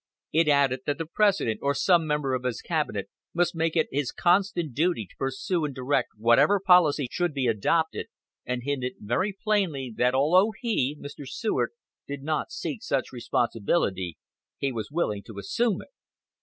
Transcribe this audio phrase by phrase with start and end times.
[0.33, 4.11] It added that the President or some member of his cabinet must make it his
[4.11, 8.07] constant duty to pursue and direct whatever policy should be adopted,
[8.43, 11.27] and hinted very plainly that although he, Mr.
[11.27, 11.69] Seward,
[12.07, 14.17] did not seek such responsibility,
[14.57, 15.89] he was willing to assume it.